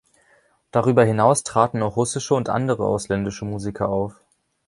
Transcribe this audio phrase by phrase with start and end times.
[0.71, 4.19] Darüber hinaus traten auch russische und andere ausländische Musiker auf.